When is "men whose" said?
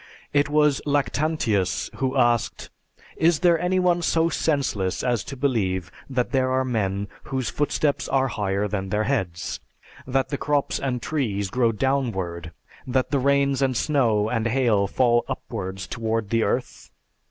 6.65-7.51